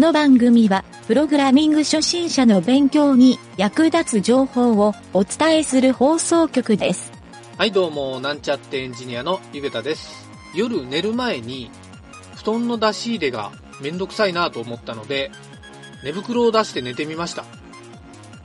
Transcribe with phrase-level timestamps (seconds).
[0.00, 7.12] この番組は、プログラミング初心者の勉強に役立つ情報をお伝えする放送局です。
[7.58, 10.26] はい、どうも、なんちゃってエンジニアのゆげたです。
[10.54, 11.70] 夜寝る前に、
[12.34, 13.52] 布団の出し入れが
[13.82, 15.30] めんどくさいなと思ったので、
[16.02, 17.44] 寝袋を出して寝てみました。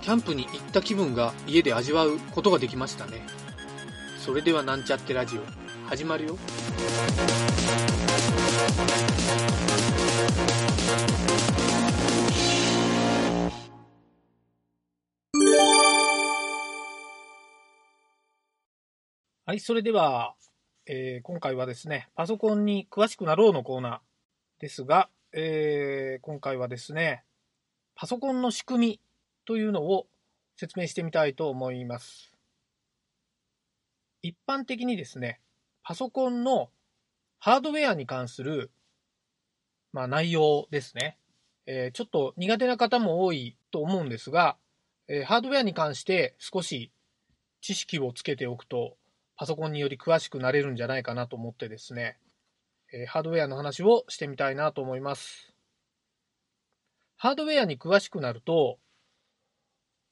[0.02, 3.26] キャンプに行った気分が家で味わうことができましたね。
[4.20, 5.42] それではなんちゃってラジオ、
[5.88, 6.38] 始まるよ。
[19.48, 20.34] はい、それでは、
[20.88, 27.24] えー今回はですね、パソコンに詳しくなろうのコーナーですが、えー今回はですね、
[27.94, 29.00] パソコンの仕組み
[29.46, 30.08] というのを
[30.56, 32.32] 説明してみたいと思います。
[34.24, 35.40] 一般的にですね、
[35.84, 36.72] パソコンの
[37.38, 38.72] ハードウェアに関する、
[39.94, 41.20] まあ、内容ですね。
[41.68, 44.58] えーちょっと苦手な方も多いと思うんですが、
[45.08, 46.90] えーハードウェアに関して少し
[47.62, 48.98] 知識をつけておくと、
[49.38, 52.18] パソコンにより詳しくなれるんじゃないかなと思ってですね、
[52.94, 55.54] えーハードウェアの話をしてみたいなと思います。
[57.18, 58.80] ハードウェアに詳しくなると、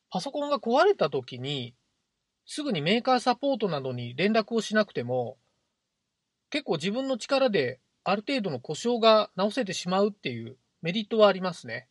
[0.09, 1.75] パソコンが壊れた時に、
[2.45, 5.37] すぐにメーカーサポートなどに連絡をしなくても、
[6.49, 11.87] 結構自分の力である程度の故障が直せてしまうっていうメリットはありますね。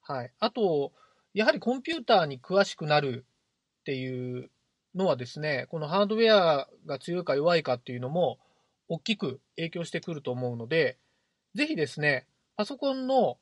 [0.00, 0.32] はい。
[0.38, 0.92] あと、
[1.34, 3.26] やはりコンピューターに詳しくなる
[3.80, 4.50] っていう
[4.96, 8.38] のはですね、このハードウェアが強いか弱いかっていうのも
[8.88, 10.96] 大きく影響してくると思うので、
[11.54, 13.38] ぜひですね、パソコンの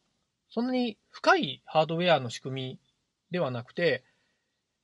[0.50, 2.78] そんなに深いハードウェアの仕組み
[3.30, 4.02] ではなくて、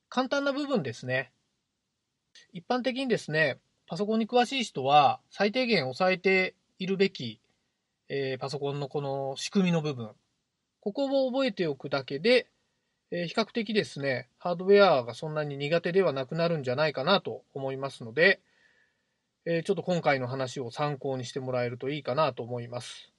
[0.09, 1.31] 簡単な部分ですね。
[2.53, 7.41] 一般的にですね、パソコンに詳しい人は最低限押さえているべき、
[8.07, 10.11] えーパソコンのこの仕組みの部分、
[10.79, 12.47] ここを覚えておくだけで、
[13.11, 18.39] えー比較的ですね、ハードウェアがそんなに苦手ではなくなるんじゃないかなと思いますので、
[19.45, 23.11] えーちょっと今回の話を参考にしてもらえるといいかなと思います。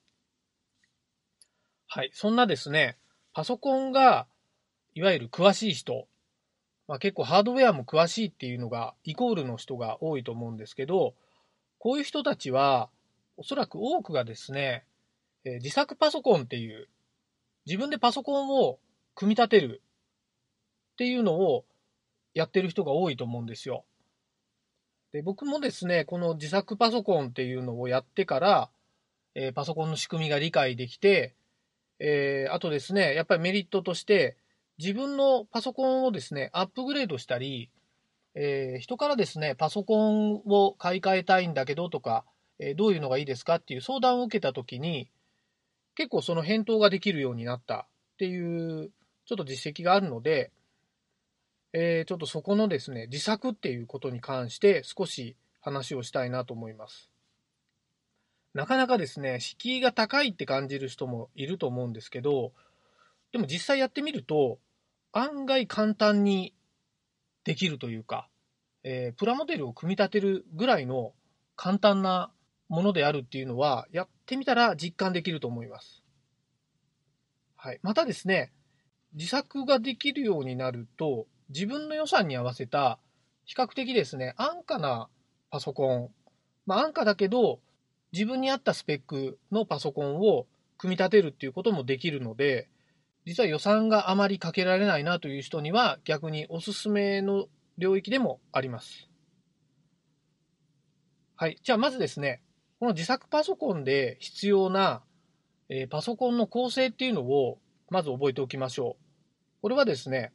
[1.89, 2.11] はい。
[2.15, 2.97] そんなですね、
[3.35, 4.27] パソコンが
[4.95, 6.07] いわゆる詳しい人、
[6.89, 11.15] まあ、結構ハードウェアも詳しいっていうのがイコールの人が多いと思うんですけど、
[11.79, 12.89] こういう人たちは
[13.37, 14.87] おそらく多くがですね、
[15.45, 16.89] えー自作パソコンっていう
[17.67, 18.79] 自分でパソコンを
[19.15, 19.83] 組み立てる
[20.93, 21.65] っていうのを
[22.35, 23.85] やってる人が多いと思うんですよ。
[25.13, 28.71] で僕もですね、この自作パソコンっていうのをやってから、
[29.35, 31.35] えーパソコンの仕組みが理解できて、
[31.99, 34.37] えーあとですね、やっぱりメリットとして、
[34.79, 37.71] 自分のパソコンをですね、アップグレードしたり、
[38.35, 42.25] えー人からですね、パソコンを買い替えたいんだけどとか、
[42.59, 45.11] えどういうのがいいですかっていう相談を受けたときに、
[45.95, 48.91] 結構その返答ができるようになったっていう、
[49.25, 50.51] ちょっと実績があるので、
[51.73, 57.11] えーちょっとそこのですね、自作っていうことに関して少し話をしたいなと思います。
[58.55, 62.53] なかなかですね、敷居が高いって感じる人もいると思うんですけど、
[63.33, 64.59] でも実際やってみると、
[65.13, 66.55] 案外簡単に
[67.45, 68.29] できるというか、
[68.85, 71.15] えープラモデルを組み立てるぐらいの
[71.57, 72.31] 簡単な
[72.69, 76.03] ものであるっていうのは、やってみたら実感できると思います。
[77.57, 77.81] はい。
[77.83, 78.53] またですね、
[79.15, 82.99] 自作ができるようになると、自分の予算に合わせた、
[83.45, 85.09] 比較的ですね、安価な
[85.51, 86.11] パソコン、
[86.67, 87.61] まあ安価だけど、
[88.13, 90.47] 自分に合ったスペックのパソコンを
[90.79, 92.69] 組み立てるっていうこともできるので、
[93.25, 97.47] 実は予算があまりかけられないなという人には逆におすすめの
[97.79, 99.09] 領域でもあります。
[101.37, 101.59] はい。
[101.63, 102.43] じゃあまずですね、
[102.81, 105.03] この自作パソコンで必要な、
[105.69, 107.59] えーパソコンの構成っていうのを
[107.93, 109.05] まず覚えておきましょう。
[109.61, 110.33] これはですね、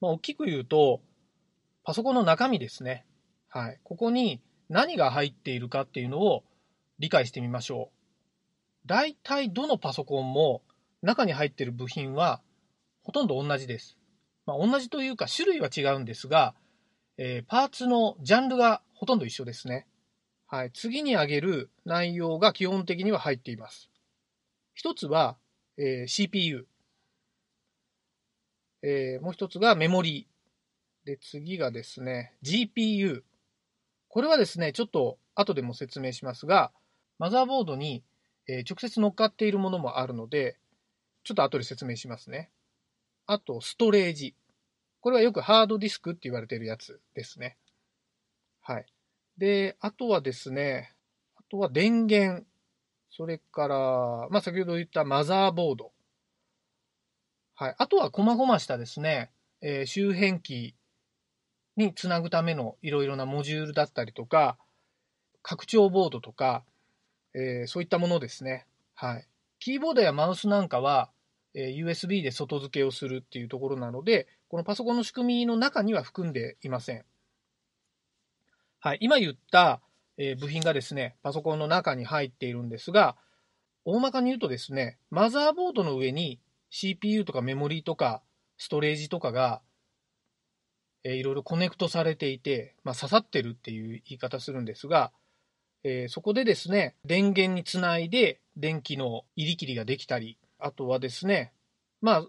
[0.00, 1.00] まあ、大きく言うと、
[1.82, 3.04] パソコンの中身ですね。
[3.48, 3.80] はい。
[3.82, 6.44] ここに何が入っているかっていうのを
[7.00, 8.86] 理解してみましょう。
[8.86, 10.62] 大体どのパソコンも
[11.02, 12.40] 中に入っている部品は
[13.02, 13.98] ほとんど同じです。
[14.46, 16.54] まあ、同じというか種類は違うんですが、
[17.18, 19.88] えーパーツのジャンルがほとんど一緒ですね。
[20.46, 20.70] はい。
[20.72, 23.90] 次に挙げる内容が基本的には入っています。
[24.72, 25.36] 一つは、
[25.78, 26.66] えー CPU。
[28.82, 31.06] えーもう一つがメモリー。
[31.06, 33.22] で、次がですね、GPU。
[34.08, 36.72] これはですね、ちょっと後でも説明しますが、
[37.18, 38.02] マザーボードに、
[38.48, 40.58] えー直接乗っかっているものもあるので、
[41.24, 42.50] ちょっと後で説明しますね。
[43.26, 44.34] あと、ストレージ。
[45.00, 47.56] これはよくハードディスクって言われているやつですね。
[48.62, 48.86] はい。
[49.38, 50.94] で、あとはですね、
[51.36, 52.44] あとは電源。
[53.16, 53.76] それから、
[54.30, 55.92] まあ、先ほど言ったマザーボード。
[57.54, 57.74] はい。
[57.78, 59.30] あとは、細々したですね、
[59.62, 60.74] えー、周辺機
[61.76, 64.58] につなぐためのいろいろなモジュールだったりとか、
[65.40, 66.62] 拡張ボードとか、
[67.34, 68.66] えー、そういったものですね。
[68.94, 69.26] はい。
[69.60, 71.10] キーボードやマウスなんかは、
[71.54, 77.04] えー、USB で外付けをするっていうところなので、このパソコンの仕組みの中には含んでいません。
[78.78, 78.98] はい。
[79.00, 79.80] 今言った、
[80.18, 83.16] え、部品がですね、パソコンの中に入っているんですが、
[83.84, 86.40] 大まかに言うとですね、マザーボードの上に
[86.70, 88.22] CPU とかメモリーとか
[88.58, 89.62] ストレージとかが、
[91.04, 95.12] えー、いろいろコネクトされていて、まあ、刺さってるっていう言い方するんですが、
[95.84, 101.52] えー、そこでですね、電源につないで電気の入り切りができたり、あとはですね、
[102.00, 102.26] まあ、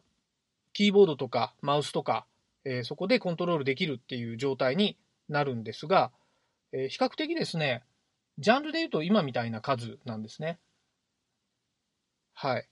[0.74, 2.28] キーボードとかマウスとか、
[2.66, 4.96] えー、そこでコントロールできるっていう状態に
[5.28, 6.12] なるんですが、
[6.72, 7.84] えー、比較的ですね、
[8.38, 10.60] ジャンルで言うと今みたいな数なんですね。
[12.34, 12.70] はい。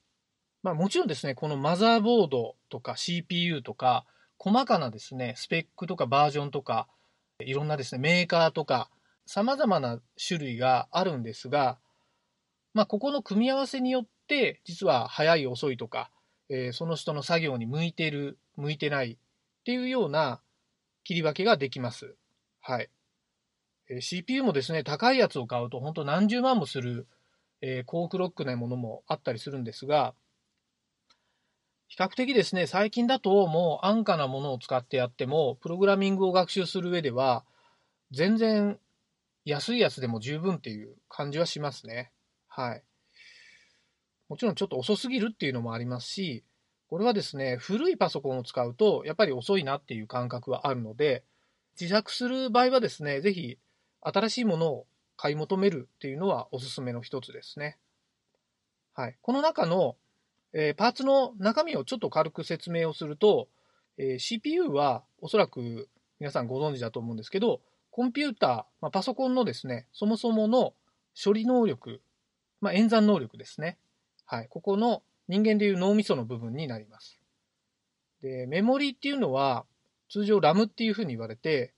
[0.62, 4.06] まあもちろんですね、このマザーボードとか CPU とか、
[4.38, 6.88] 細かなですね、スペックとかバージョンとか、
[7.40, 8.90] いろんなですね、メーカーとか、
[9.26, 11.80] 様々な種類があるんですが、
[12.74, 16.12] まあここの組み合わせによって、実は早い遅いとか、
[16.50, 19.18] えー、その人の作業に向いてる、向いてないっ
[19.66, 20.42] ていうような
[21.04, 22.16] 切り分けができます。
[22.62, 22.90] はい。
[23.90, 27.08] えー CPU もですね、高いやつを買うと本当何十万もする、
[27.62, 30.14] えー、高クロックなものもあったりするんですが、
[31.88, 37.46] 比較的ですね、最近だともう安価なものを使ってやっても、プログラミングを学習する上では、
[38.12, 38.80] 全然
[39.46, 42.12] 安いやつでも十分っていう感じはしますね。
[42.48, 42.84] はい。
[44.28, 46.44] もちろんちょっと遅すぎるっていうのもありますし、
[46.88, 51.24] これはですね、古いパソコンを使うと、やっぱり遅いなっていう感覚はあるので、
[51.80, 53.58] 自作する場合はですね、ぜひ
[54.06, 54.86] 新しいものを
[55.18, 57.78] 買い求めるっていうのはおすすめの一つですね。
[58.94, 59.18] はい。
[59.22, 59.96] この中の、
[60.54, 63.48] えー、パーツの中身をちょっと軽く説明をすると、
[63.98, 67.62] えー、CPU はおそらく皆さんご存知だと思うんですけど、
[67.92, 68.50] コンピューター、
[68.82, 70.74] まあ、パソコンのですね、そもそもの
[71.22, 72.02] 処理能力、
[72.62, 73.78] まあ、演算能力ですね。
[74.26, 74.48] はい。
[74.50, 77.20] ここの人間でいう脳みその部分になります。
[78.22, 79.66] で、メモリーっていうのは、
[80.10, 81.74] 通常 RAM っていうふうに言われて、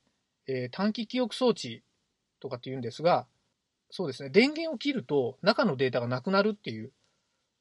[0.47, 1.83] えー、短期記憶装置
[2.39, 3.27] とかって言うんですが、
[3.89, 6.91] そうですね、電源を切ると中のデータがなくなるっていう、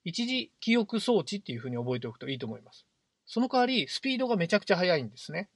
[0.05, 2.87] 一時記憶装置っていうふうに覚えておくといいと思います。
[3.27, 5.49] その代わり、スピードがめちゃくちゃ速いんですね。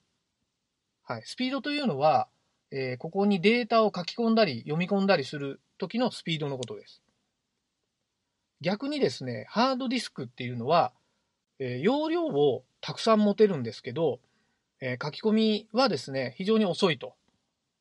[1.05, 1.23] はい。
[1.25, 2.29] スピードというのは、
[2.73, 7.03] えー、ここにデータを書き込んだり読み込んだりする時のスピードのことです。
[8.61, 10.93] 逆にですね、ハードディスクっていうのは、
[11.59, 14.21] えー、容量をたくさん持てるんですけど、
[14.81, 17.15] えー、書き込みはですね、非常に遅いと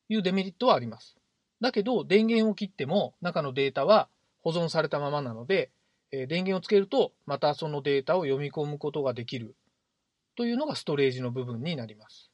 [0.08, 1.19] いうデメリットはあります。
[1.60, 4.08] だけど、電源を切っても中のデータは
[4.42, 5.70] 保存されたままなので、
[6.12, 9.54] え電源をつけるとまたそのデータを読み込むことができる
[10.36, 12.30] というのがストレージの部分になります。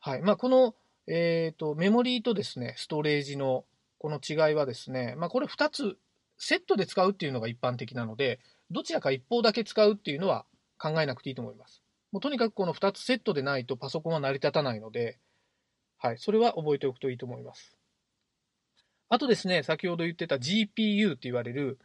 [0.00, 0.22] はい。
[0.22, 0.74] まあ、この、
[1.06, 3.64] えっ、ー、と、メモリーとですね、ストレージの
[3.98, 5.98] この違いはですね、まあ、これ2つ
[6.38, 8.38] セットで使うっていうのが一般的なので、
[8.70, 10.46] どちらか一方だけ使うっていうのは
[10.78, 11.82] 考えなくていいと思います。
[12.12, 15.18] もうとにかくこの2つセットでないとパソコンは成り立たないので、
[15.98, 17.76] はい、それは覚えておくといいと思います。
[19.08, 21.78] あとですね、先ほど言ってた GPU って言われる、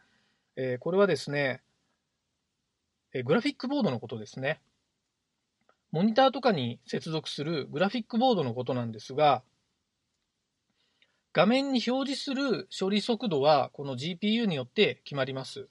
[0.56, 1.62] えー、これはですね、
[3.12, 4.60] えー、グラフィックボードのことですね。
[5.90, 9.42] モニターとかに接続するグラフィックボードのことなんですが、
[11.32, 15.68] 画面に表示する処理速度はこの GPU によって決まります。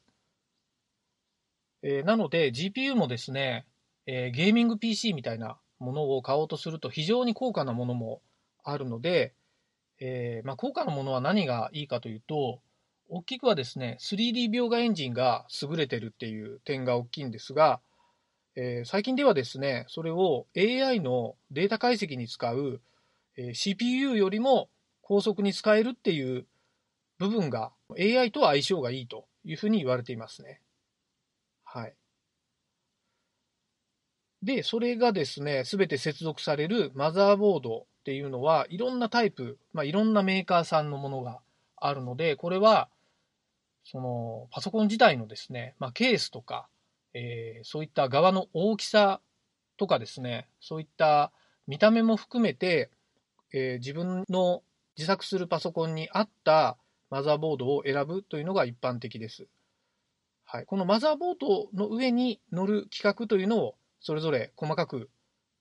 [1.82, 3.66] えー、なので GPU もですね、
[4.06, 8.22] えー、ゲーミング PC みたいなものを買おうとすると非常に高価なものも
[8.64, 9.34] あるので、
[10.00, 12.62] えー、まあ、高価なものは何がいいかというと、
[13.10, 17.80] 大きくはですね、3D 描画エンジンが優れてるっていう点が大きいんですが、
[18.56, 22.82] えー、最近ではですね、それを AI のデータ解析に使う、
[23.38, 24.70] えー、CPU よりも
[25.02, 26.46] 高速に使えるっていう
[27.18, 30.62] 部分が AI と相性がいいというふうに言われていますね。
[31.64, 31.96] はい。
[34.44, 41.40] で、それがですね、すべて接続されるマザーボードっていうのは、いろんなタイプ、まあ、いろんなメーカーさんのものが
[41.78, 42.90] あるので、これは、
[43.86, 46.68] その、パソコン自体のですね、まあ、ケースとか、
[47.14, 49.22] えー、そういった側の大きさ
[49.78, 51.32] とかですね、そういった
[51.66, 52.90] 見た目も含めて、
[53.54, 54.64] えー、自分の
[54.98, 56.76] 自作するパソコンに合った
[57.10, 59.48] マザーボードを選ぶというのが一般的です。
[60.44, 65.10] はい、このマザーボードの上に乗る規格というのをそれぞれ細かく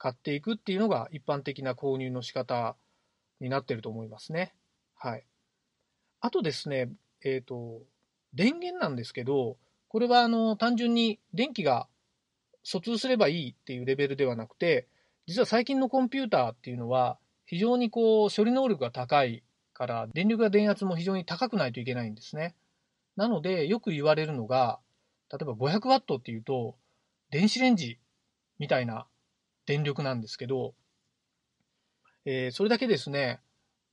[0.03, 2.75] 買っていくっていうのが一般的な購入の仕方
[3.39, 4.53] になってると思いますね。
[4.97, 5.25] はい。
[6.21, 6.91] あとですね、
[7.25, 7.83] えっ、と、
[8.35, 11.87] 電源なんですけど、これはあの、単純に電気が
[12.65, 14.89] 疎通すればいいっていうレベルではなくて、
[15.29, 17.17] 実は最近のコンピューターっていうのは、
[17.47, 22.57] 非常にこう、処理能力が高いから、電力や電圧も非常に高くないといけないんですね。
[23.15, 24.81] なので、よく言われるのが、
[25.31, 26.75] 例えば500ワットっていうと、
[27.31, 28.01] 電子レンジ
[28.59, 29.07] みたいな
[29.67, 30.75] 電力なんですけど、
[32.25, 33.41] えー、それだけですね、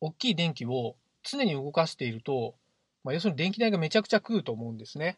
[0.01, 2.55] 大きい電気を常に動かしていると、
[3.03, 5.17] まあ、要するに電気代がめちゃくちゃ食うと思うんですね。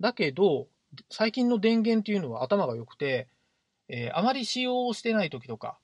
[0.00, 0.68] だけど、
[1.10, 3.28] 最近の電源っていうのは頭が良くて、
[3.88, 5.78] えー、あまり使用をしてない時とか、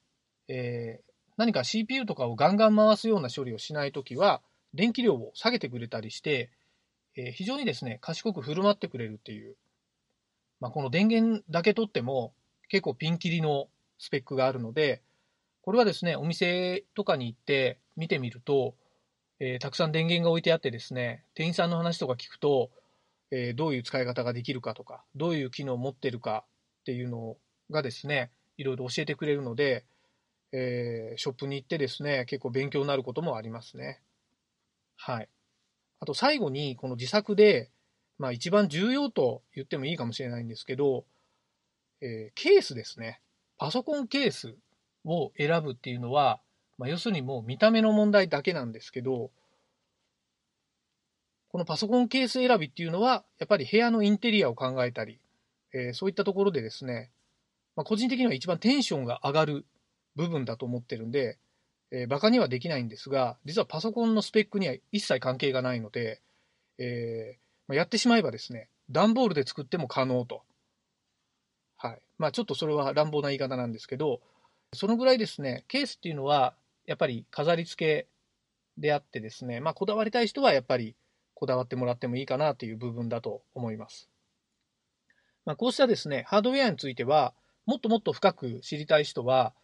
[0.49, 4.41] えー、何か CPU とかをガンガン回すような処理をしない時は、
[4.75, 6.51] 電気量を下げてくれたりして、
[7.17, 9.57] えー、非常にですね、賢く振る舞ってくれるっていう。
[10.61, 12.33] まあ、この電源だけ取っても
[12.69, 15.03] 結構ピンキリのスペックがあるので、
[15.63, 18.75] これはですね、お店とかに行って見てみると、
[19.41, 22.71] えー、たくさん電源が置いてあってですね、店員さんの話とか聞くと、
[23.31, 26.45] えー、どういう使い方ができるかとか、どういう機能を持ってるか
[26.81, 27.37] っていうの
[27.71, 29.85] がですね、いろいろ教えてくれるので、
[30.53, 34.01] えー、ショップに行ってですね、結構勉強になることもありますね。
[34.97, 35.29] はい。
[35.99, 37.71] あと最後に、この自作で、
[38.19, 41.05] まあ一番重要と言ってもいいかもしれないんですけど、
[42.01, 43.21] えー、ケースですね。
[43.59, 44.55] パソコンケース
[45.05, 46.41] を選ぶっていうのは、
[46.79, 49.31] まあ、要するにもう見た目の問題だけなんですけど、
[51.49, 55.21] このパソコンケース選びっていうのは、やっぱり部屋のインテリアを考えたり、
[55.73, 57.11] えー、そういったところでですね、
[57.77, 59.67] まあ、個人的には一番テンションが上がる
[60.17, 61.39] 部分だと思ってるんで、
[61.91, 66.21] えー、バカにはできないんですが、実はパソコンのスペックには一切関係がないので、
[66.79, 70.43] えー、まあ、やってしまえばですね、段ボールで作っても可能と。
[72.19, 74.21] まあちょっとそれは乱暴な言い方なんですけど、
[74.73, 76.55] そのぐらいですね、ケースっていうのは、
[76.87, 78.09] やっぱり飾り付け
[78.79, 80.97] であってですね、まあこだわりたい人はやっぱり
[81.35, 84.09] こだわってもらってもいいかなという部分だと思います。
[85.45, 87.35] まあこうしたですね、ハードウェアについては、
[87.67, 89.55] もっともっと深く知りたい人は、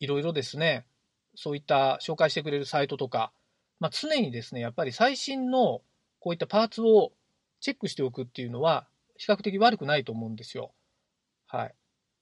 [0.00, 0.86] いろいろですね、
[1.34, 3.32] そういった紹介してくれるサイトとか、
[3.80, 5.82] まあ、常にですね、やっぱり最新の
[6.20, 7.12] こういったパーツを
[7.60, 10.72] チェックしておくっていうのは、比較的悪くないと思うんですよ。
[11.46, 11.74] はい。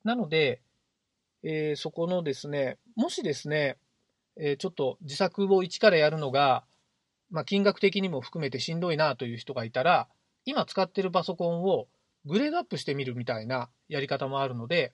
[0.04, 0.61] なので、
[1.42, 3.78] えー、そこのですね、もしですね、
[4.37, 6.64] えー、ちょっと自作を一からやるのが、
[7.30, 10.09] まあ、金額的にも含めてしんどいなという人がいたら、
[10.45, 11.87] 今使ってるパソコンを
[12.25, 14.92] グレードアップしてみるみたいなやり方もあるので、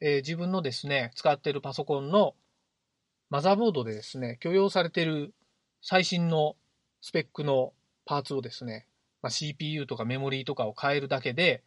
[0.00, 2.34] えー、自分のですね、使ってるパソコンの
[3.30, 5.34] マザーボードでですね、許容されてる
[5.82, 6.56] 最新の
[7.00, 7.72] スペックの
[8.04, 8.86] パーツをですね、
[9.22, 11.62] まあ、CPU とかメモリーとかを変えるだけで、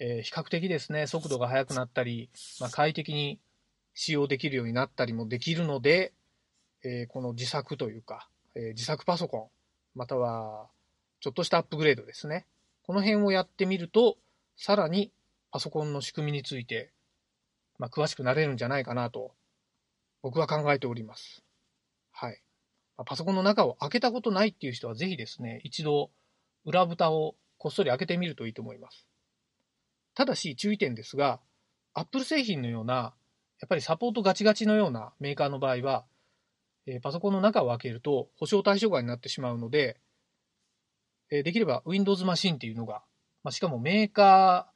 [0.00, 3.38] えー、比較的ですね、速度が速くなったり、まあ、快適に
[3.94, 6.12] 使用できるようになったりもできるので、
[6.82, 9.38] えー、この自作というか、えー、自作パソコ
[9.94, 10.66] ン、または
[11.20, 12.46] ちょっとしたアップグレードですね。
[12.82, 14.16] この辺をやってみると、
[14.56, 15.12] さらに
[15.52, 16.90] パソコンの仕組みについて
[17.80, 19.32] まあ、詳しくなれるんじゃないかなと、
[20.20, 21.42] 僕は考えております。
[22.12, 22.42] はい。
[22.98, 26.10] ま、パソコンの中を開けたことないっていう人は、ぜひですね、一度、
[26.66, 29.06] 裏蓋をこっそり開けてみるといいと思います。
[30.20, 31.40] ただし、注意点ですが、
[31.94, 33.14] Apple 製品のような、
[33.58, 36.04] やっぱりサポートガチガチのようなメーカーの場合は、
[36.84, 39.96] えー、パソコンの中を開けると保証対象外になってしまうので、
[41.30, 43.02] えー、できれば Windows マシンっていうのが、
[43.42, 44.70] まあ、しかもメーカ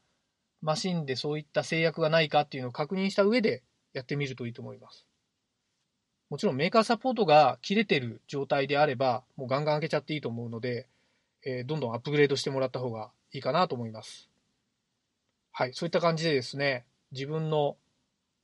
[0.63, 5.07] ーマシンでそういった制約がないかっていうのを確認した上でやってみるといいと思います。
[6.31, 10.89] もちろんメーカーサポートが切れてる状態であれば、もうガンガン開けちゃっていいと思うので、
[11.45, 14.31] えー、どんどんアップグレードしてもらった方がいいかなと思います。
[15.57, 17.77] はい、そういった感じでですね、自分の、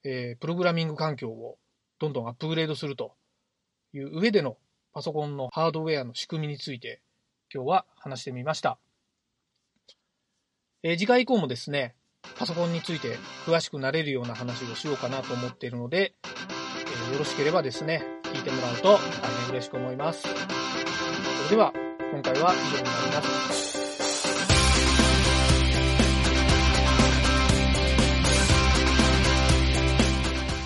[0.04, 1.58] えー、プログラミング環境を
[1.98, 3.16] どんどんアップグレードすると
[3.92, 4.56] いう上での
[4.92, 7.02] パソコンのハードウェアの仕組みについて
[7.52, 8.78] 今日は話してみました。
[10.84, 11.96] えー、次回以降もですね、
[12.38, 18.98] パソコンについて詳しくなれるような話をしようかなと思っているので、えー、よろしければですね、聞いてもらうと大
[19.46, 20.22] 変嬉しく思います。
[20.22, 20.28] そ
[21.50, 21.72] れでは、
[22.12, 23.59] 今回は以上になります。